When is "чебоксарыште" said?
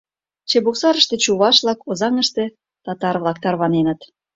0.49-1.15